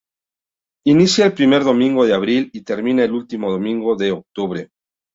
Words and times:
Inicia 0.87 1.27
el 1.27 1.33
primer 1.33 1.63
domingo 1.63 2.07
de 2.07 2.15
abril 2.15 2.49
y 2.53 2.63
termina 2.63 3.03
el 3.03 3.11
último 3.11 3.51
domingo 3.51 3.95
de 3.95 4.11
octubre. 4.11 4.71